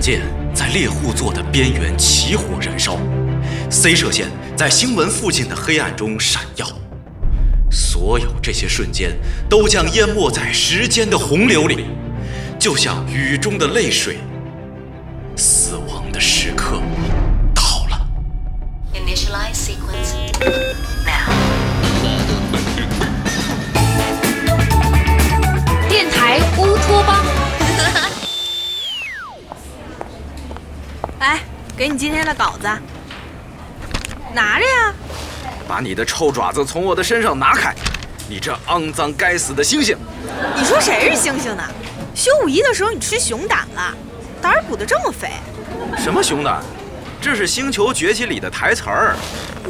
[0.00, 0.22] 舰
[0.54, 2.98] 在猎户座的边缘起火燃烧
[3.70, 6.66] ，C 射线在星纹附近的黑暗中闪耀，
[7.70, 9.16] 所有这些瞬间
[9.48, 11.84] 都将淹没在时间的洪流里，
[12.58, 14.18] 就像雨中的泪水。
[15.36, 16.59] 死亡的时刻
[31.80, 32.68] 给你今天的稿子，
[34.34, 34.92] 拿着呀。
[35.66, 37.74] 把你的臭爪子从我的身上拿开！
[38.28, 39.96] 你这肮脏该死的猩猩！
[40.54, 41.64] 你说谁是猩猩呢？
[42.14, 43.94] 修五一的时候你吃熊胆了，
[44.42, 45.30] 胆儿补得这么肥。
[45.96, 46.62] 什么熊胆？
[47.18, 49.16] 这是《星球崛起》里的台词儿，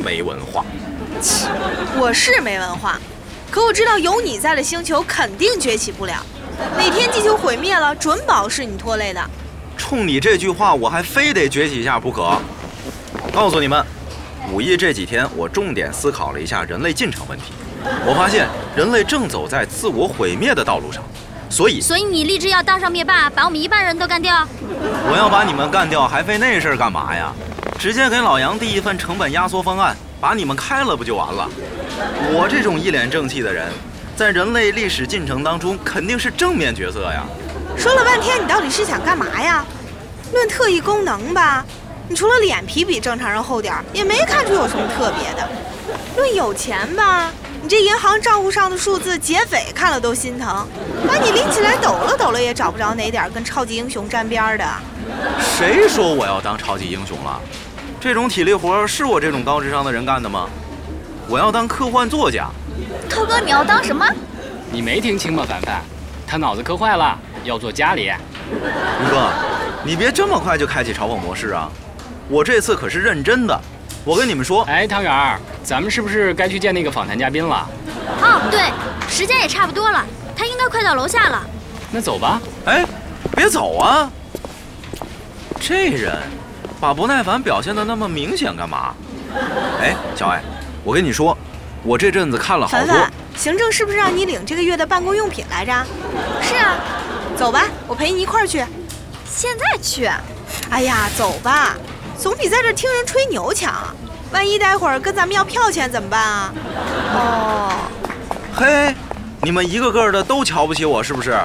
[0.05, 0.65] 没文化。
[1.97, 2.99] 我是没文化，
[3.53, 6.15] 可我知道有你在的星球肯定崛起不了。
[6.77, 9.31] 哪天地球毁灭了，准保是你拖累的。
[9.91, 12.41] 冲你这句话，我还非得崛起一下不可。
[13.33, 13.85] 告诉你们，
[14.53, 17.47] 五一这几天，我重点思考了一下人类进程问题。
[18.07, 21.03] 我发现人类正走在自我毁灭的道路上，
[21.49, 24.47] 所以所以你立志要当上灭霸，把我们一半人都干掉？
[25.11, 27.33] 我要把你们干掉，还费那事儿干嘛呀？
[27.77, 31.51] 直接给老杨递一份成本压缩方案，把你们开了不就完了？
[32.33, 33.67] 我这种一脸正气的人，
[34.15, 37.25] 在人类历史进程当中肯定是正面角色呀。
[37.77, 39.65] 说了半天，你到底是想干嘛呀？
[40.33, 41.65] 论特异功能吧，
[42.09, 45.49] 你除了脸皮比正常人厚点儿，也没看出有什么特别的。
[46.17, 50.67] 论有钱吧，你这银行账户上的数字，劫匪看了都心疼，
[51.07, 54.65] 把你拎起来抖了抖了，也找不着哪点儿跟超级英雄沾边儿的。
[55.41, 57.41] 谁说我要当超级英雄了？
[58.01, 60.49] 这种体力活儿是我这种高智商的人干的吗？
[61.29, 62.49] 我要当科幻作家。
[63.09, 64.07] 涛哥，你要当什么？
[64.71, 65.83] 你没听清吗，凡凡？
[66.27, 68.11] 他脑子磕坏了，要做家里。
[68.51, 69.31] 吴 哥，
[69.83, 71.71] 你别这么快就开启嘲讽模式啊！
[72.29, 73.61] 我这次可是认真的。
[74.05, 77.67] 我跟你们说，哎，汤圆儿，咱们是不是该去见那个访谈嘉宾了？
[78.23, 78.71] 哦，对，
[79.09, 80.05] 时间也差不多了，
[80.37, 81.43] 他应该快到楼下了。
[81.91, 82.41] 那走吧。
[82.67, 82.85] 哎，
[83.35, 84.11] 别走啊！
[85.59, 86.17] 这人
[86.81, 88.95] 把不耐烦表现的那么明显干嘛？
[89.81, 90.43] 哎，小艾，
[90.85, 91.37] 我跟你说，
[91.83, 92.87] 我这阵子看了好多。
[92.87, 95.73] 凡凡，行政是不是让你领这个月的办公用品来着？
[96.43, 96.77] 是啊，
[97.37, 98.65] 走吧，我陪你一块儿去。
[99.35, 100.11] 现在去。
[100.71, 101.77] 哎呀，走吧，
[102.19, 103.73] 总比在这听人吹牛强。
[104.33, 106.53] 万一待会儿跟咱们要票钱怎么办啊？
[107.15, 107.73] 哦，
[108.55, 108.95] 嘿，
[109.43, 111.39] 你们一个个的都瞧不起我是不是？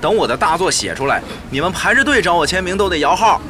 [0.00, 1.20] 等我的大作写出来，
[1.50, 3.40] 你们排着队找我签名都得摇号。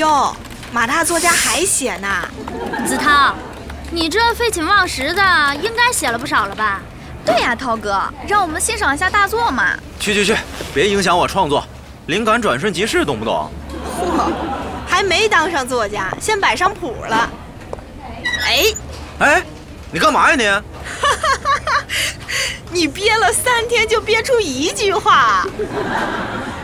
[0.00, 0.34] 哟，
[0.72, 2.08] 马大作家还写呢。
[2.86, 3.34] 子韬，
[3.90, 5.22] 你这废寝忘食的，
[5.56, 6.80] 应该写了不少了吧？
[7.22, 9.76] 对呀，涛哥，让我们欣赏一下大作嘛。
[9.98, 10.34] 去去去，
[10.72, 11.62] 别影响我创作，
[12.06, 13.50] 灵感转瞬即逝，懂不懂？
[14.00, 14.32] 嚯，
[14.88, 17.30] 还没当上作家，先摆上谱了。
[18.46, 18.64] 哎，
[19.18, 19.42] 哎，
[19.92, 20.62] 你干嘛呀
[22.72, 22.72] 你？
[22.72, 25.46] 你憋了三天就憋出一句话。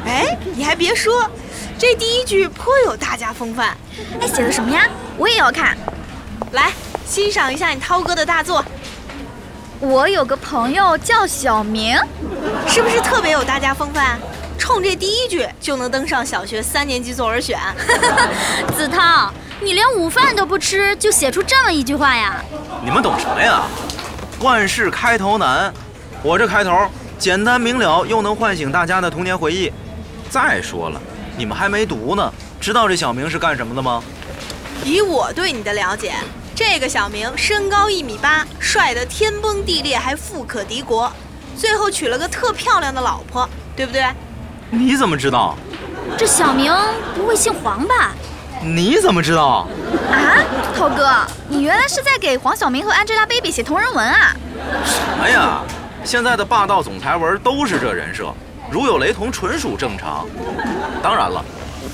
[0.07, 1.29] 哎，你还别说，
[1.79, 3.77] 这第一句颇有大家风范。
[4.21, 4.89] 哎，写的什么呀？
[5.19, 5.77] 我也要看。
[6.53, 6.73] 来，
[7.07, 8.65] 欣赏一下你涛哥的大作。
[9.79, 11.99] 我有个朋友叫小明，
[12.67, 14.19] 是不是特别有大家风范？
[14.59, 17.61] 冲这第一句就能登上小学三年级作文选。
[18.75, 22.43] 子韬，你连午饭都不吃，就写出这么一句话呀？
[22.83, 23.65] 你们懂什么呀？
[24.41, 25.71] 万事开头难，
[26.23, 26.89] 我这开头
[27.19, 29.71] 简单明了，又能唤醒大家的童年回忆。
[30.31, 31.01] 再说了，
[31.37, 34.03] 你们还没读呢，知道这小明是干什么的吗？
[34.85, 36.15] 以我对你的了解，
[36.55, 41.13] 这个小明身高一米八，帅得天崩地裂，还富可敌国，
[41.57, 43.47] 最后娶了个特漂亮的老婆，
[43.77, 44.07] 对不对？
[44.71, 45.57] 你怎么知道？
[46.17, 46.73] 这小明
[47.15, 48.13] 不会姓黄吧？
[48.63, 49.69] 你怎么知道？
[50.11, 50.41] 啊，
[50.75, 54.35] 涛哥，你原来是在给黄晓明和 Angelababy 写同人文啊？
[54.85, 55.61] 什么呀？
[56.03, 58.33] 现在的霸道总裁文都是这人设，
[58.71, 60.27] 如有雷同，纯属正常。
[61.03, 61.45] 当然了，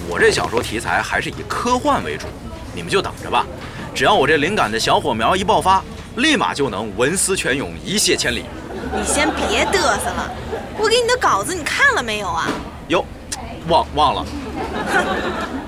[0.09, 2.27] 我这小说题材还是以科幻为主，
[2.75, 3.47] 你们就等着吧。
[3.95, 5.83] 只要我这灵感的小火苗一爆发，
[6.17, 8.45] 立马就能文思泉涌，一泻千里。
[8.95, 10.31] 你先别嘚瑟了，
[10.79, 12.49] 我给你的稿子你看了没有啊？
[12.89, 13.05] 哟，
[13.69, 14.27] 忘忘了。
[14.93, 15.05] 哼，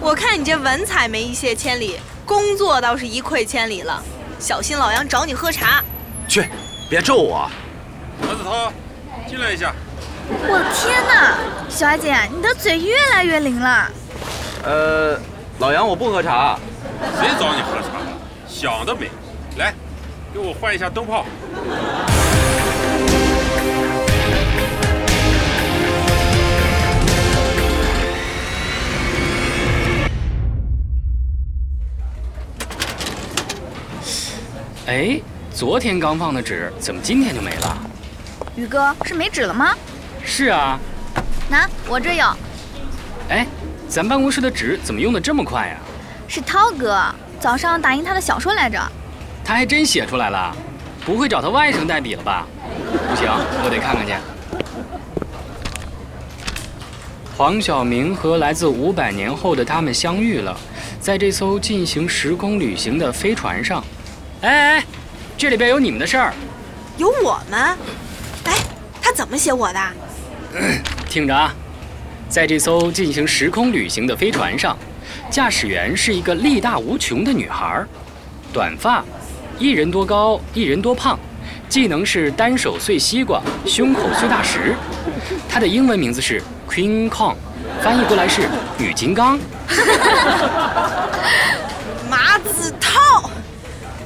[0.01, 4.03] 我看你这文采没一泻千里，工作倒是一溃千里了。
[4.39, 5.83] 小心老杨找你喝茶。
[6.27, 6.49] 去，
[6.89, 7.49] 别咒我。
[8.21, 8.73] 马子涛，
[9.29, 9.75] 进来一下。
[10.26, 11.37] 我的天哪，
[11.69, 13.91] 小艾姐，你的嘴越来越灵了。
[14.65, 15.19] 呃，
[15.59, 16.59] 老杨，我不喝茶。
[17.21, 18.06] 谁找你喝茶了？
[18.49, 19.11] 想得美！
[19.59, 19.75] 来，
[20.32, 21.26] 给我换一下灯泡。
[34.87, 35.20] 哎，
[35.53, 37.77] 昨天刚放的纸，怎么今天就没了？
[38.56, 39.75] 宇哥是没纸了吗？
[40.25, 40.79] 是啊，
[41.49, 42.26] 拿，我这有。
[43.29, 43.47] 哎，
[43.88, 45.76] 咱办公室的纸怎么用的这么快呀？
[46.26, 46.99] 是涛哥
[47.38, 48.81] 早上打印他的小说来着。
[49.44, 50.56] 他还真写出来了，
[51.05, 52.47] 不会找他外甥代笔了吧？
[53.11, 53.29] 不行，
[53.62, 54.15] 我得看看去。
[57.37, 60.56] 黄晓明和来自五百年后的他们相遇了，
[60.99, 63.85] 在这艘进行时空旅行的飞船上。
[64.41, 64.85] 哎哎，
[65.37, 66.32] 这里边有你们的事儿。
[66.97, 67.61] 有我们？
[68.44, 68.55] 哎，
[69.03, 69.81] 他怎么写我的？
[71.09, 71.53] 听着啊，
[72.29, 74.77] 在这艘进行时空旅行的飞船上，
[75.31, 77.85] 驾驶员是一个力大无穷的女孩，
[78.53, 79.05] 短发，
[79.59, 81.19] 一人多高，一人多胖，
[81.69, 84.77] 技能是单手碎西瓜，胸口碎大石。
[85.49, 87.35] 她的英文名字是 Queen Kong，
[87.83, 88.43] 翻译过来是
[88.79, 89.39] 女金刚。
[92.09, 93.29] 马子涛，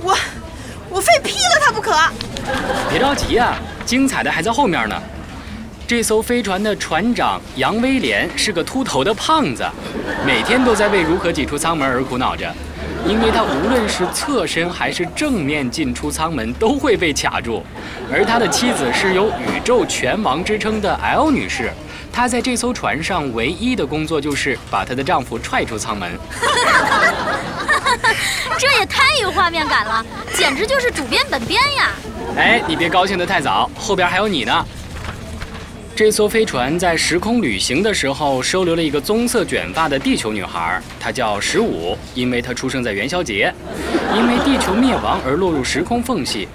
[0.02, 0.16] 我
[0.88, 1.92] 我非劈了他不可！
[2.88, 3.54] 别着急呀、
[3.84, 4.96] 精彩的还在后面呢。
[5.88, 9.66] 这艘飞船的船长杨威廉是个秃头的胖子，
[10.26, 12.54] 每天都在为如何挤出舱门而苦恼着，
[13.06, 17.64] 因为他无论是侧身还是正面进出舱门都会被卡住。
[18.12, 21.72] 而他的妻子是有宇宙拳王之称的 L 女士，
[22.12, 26.12] 她在这艘船上唯一的工作就是把她的丈夫踹出舱门。
[28.58, 30.04] 这也太有画面感了，
[30.34, 31.92] 简直就是主编本编呀！
[32.36, 34.66] 哎，你别高兴得太早，后边还有你呢。
[35.98, 43.52] 这艘飞船在时空旅行的时候收留了一个棕色卷发的地球女孩，她叫十五，因为她出生在元宵节。
[44.14, 46.46] 因为地球灭亡而落入时空缝隙，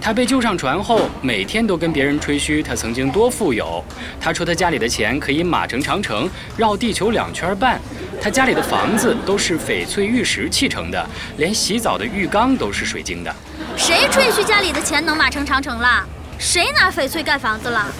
[0.00, 3.84] 她被救上船后，每天都跟别人吹嘘她曾经多富有。
[4.18, 6.26] 她说她家里的钱可以马成长城，
[6.56, 7.78] 绕地球两圈半。
[8.18, 11.06] 她家里的房子都是翡翠玉石砌成的，
[11.36, 13.36] 连洗澡的浴缸都是水晶的。
[13.76, 16.02] 谁吹嘘家里的钱能马成长城了？
[16.38, 17.94] 谁拿翡翠盖房子了？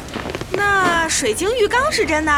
[0.56, 2.32] 那水晶浴缸是真的？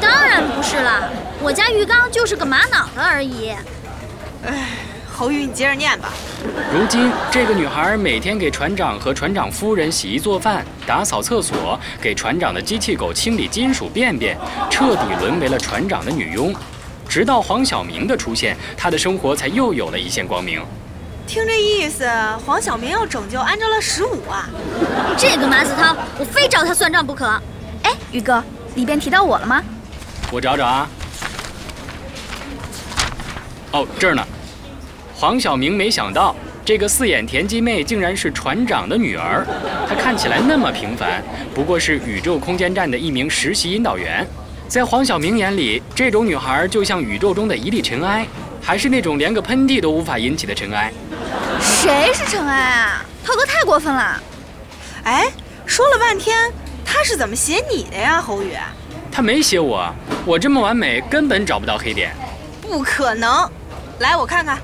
[0.00, 1.10] 当然不是了，
[1.42, 3.50] 我家浴缸就是个玛瑙的而已。
[4.46, 4.68] 哎，
[5.12, 6.10] 侯宇，你接着念吧。
[6.72, 14.38] 如今，这个女孩每天给船长和船长夫人洗衣做饭、打扫厕所，给船长的机器狗清理金属便便，
[14.70, 16.54] 彻底沦为了船长的女佣。
[17.08, 20.62] 直到黄晓明的出现，她的生活才又有了一线光明。
[21.30, 22.04] 听这意思，
[22.44, 24.50] 黄晓明要拯救安吉拉十五啊！
[25.16, 27.24] 这个马子涛，我非找他算账不可。
[27.84, 28.42] 哎，宇哥，
[28.74, 29.62] 里边提到我了吗？
[30.32, 30.90] 我找找啊。
[33.70, 34.26] 哦，这儿呢。
[35.14, 36.34] 黄晓明没想到，
[36.64, 39.46] 这个四眼田鸡妹竟然是船长的女儿。
[39.88, 41.22] 她看起来那么平凡，
[41.54, 44.26] 不过是宇宙空间站的一名实习引导员。
[44.66, 48.26] 在黄晓明眼里，这种女孩就像宇宙中的一粒尘埃，
[48.60, 50.92] 还是那种连个喷嚏都无法引起的尘埃。
[51.70, 53.04] 谁是尘埃啊？
[53.24, 54.20] 涛哥太过分了！
[55.04, 55.30] 哎，
[55.64, 56.52] 说了半天，
[56.84, 58.54] 他是怎么写你的呀，侯宇？
[59.10, 59.88] 他没写我，
[60.26, 62.14] 我这么完美，根本找不到黑点。
[62.60, 63.50] 不可能！
[64.00, 64.58] 来，我看看，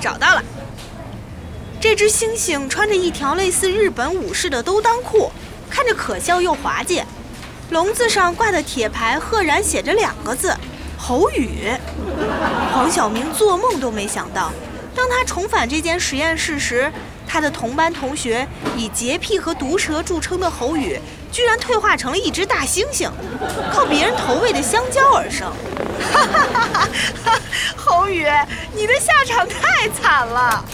[0.00, 0.42] 找到了。
[1.80, 5.30] 这只猩猩穿着一条类似日本武士的兜裆裤，
[5.70, 7.02] 看着可笑又滑稽。
[7.70, 10.54] 笼子上挂的铁牌赫然写着两个字：
[11.06, 11.70] 侯宇。
[12.72, 14.50] 黄晓明做梦都没想到，
[14.96, 16.90] 当他重返这间实验室时，
[17.26, 20.98] 他的同班同学以洁癖和毒舌著称的侯宇，
[21.30, 23.10] 居然退化成了一只大猩猩，
[23.70, 25.46] 靠别人投喂的香蕉而生。
[26.10, 26.88] 哈哈哈
[27.26, 27.40] 哈！
[27.76, 28.26] 侯宇，
[28.72, 30.64] 你的下场太惨了。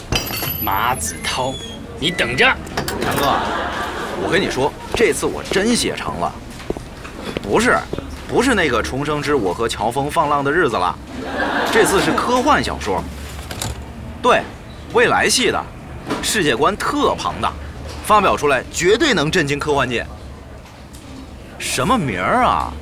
[0.63, 1.53] 马子涛，
[1.99, 2.45] 你等着！
[3.03, 3.35] 强哥，
[4.23, 6.33] 我跟你说，这次我真写成了。
[7.43, 7.77] 不是，
[8.31, 10.95] 不是那个重生之我和乔峰放浪的日子了，
[11.73, 13.03] 这次是科幻小说。
[14.23, 14.43] 对，
[14.93, 15.61] 未来系的，
[16.23, 17.53] 世界观特庞大，
[18.05, 20.07] 发表出来绝对能震惊科幻界。
[21.59, 22.73] 什么名儿啊？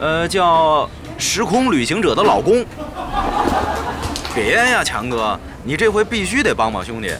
[0.00, 0.84] 呃，叫
[1.16, 2.54] 《时空旅行者的老公》。
[4.34, 7.14] 别呀，强哥，你这回必须得帮帮兄弟。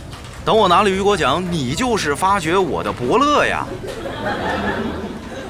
[0.45, 3.65] 等我拿了雨果奖，你就是发掘我的伯乐呀。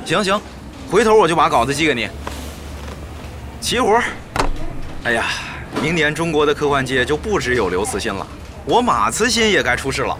[0.04, 0.38] 行行，
[0.90, 2.08] 回头我就把稿子寄给你。
[3.60, 4.04] 齐活儿。
[5.04, 5.26] 哎呀，
[5.80, 8.26] 明年中国的科幻界就不只有刘慈欣了，
[8.64, 10.18] 我马慈欣也该出世了。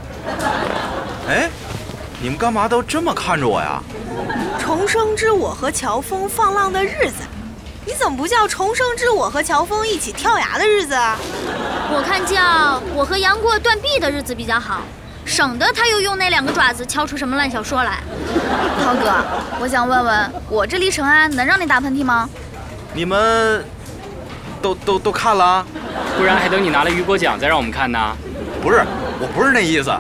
[1.29, 1.51] 哎，
[2.23, 3.83] 你们干嘛都这么看着我呀？
[4.61, 7.25] 重生之我和乔峰放浪的日子，
[7.85, 11.19] 你怎么不叫重生之我和乔峰一起跳崖的日子啊？
[11.93, 14.83] 我看叫我和杨过断臂的日子比较好，
[15.25, 17.99] 省得他又用那两个爪子敲出什么烂小说来。
[18.83, 19.15] 涛哥，
[19.61, 22.29] 我想问问，我这离陈安能让你打喷嚏吗？
[22.93, 23.65] 你们
[24.61, 25.67] 都都都看了啊？
[26.17, 28.17] 不然还等你拿了雨果奖再让我们看呢。
[28.63, 28.85] 不是，
[29.21, 29.93] 我不是那意思。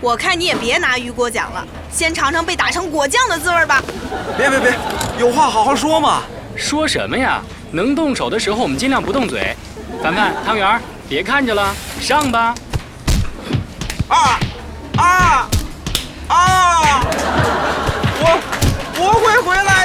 [0.00, 3.82] 我看你也别拿雨果奖了，先尝尝被打成果酱的滋味吧。
[4.36, 4.78] 别别别，
[5.18, 6.22] 有话好好说嘛。
[6.54, 7.42] 说什么呀？
[7.72, 9.54] 能动手的时候我们尽量不动嘴。
[10.02, 12.54] 凡凡、汤圆，别看着了，上吧。
[14.08, 14.38] 啊
[14.98, 15.48] 啊
[16.28, 17.00] 啊！
[18.20, 18.40] 我
[18.98, 19.77] 我会回来。